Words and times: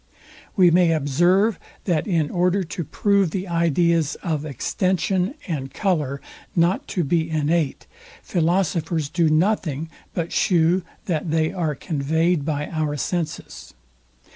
We 0.55 0.71
may 0.71 0.93
observe, 0.93 1.59
that 1.83 2.07
in 2.07 2.31
order 2.31 2.63
to 2.63 2.83
prove 2.83 3.29
the 3.29 3.47
ideas 3.47 4.15
of 4.23 4.45
extension 4.45 5.35
and 5.47 5.71
colour 5.71 6.19
not 6.55 6.87
to 6.97 7.03
be 7.03 7.29
innate, 7.29 7.85
philosophers 8.23 9.09
do 9.09 9.29
nothing 9.29 9.91
but 10.15 10.31
shew 10.33 10.81
that 11.05 11.29
they 11.29 11.51
are 11.53 11.75
conveyed 11.75 12.43
by 12.45 12.65
our 12.71 12.97
senses. 12.97 13.75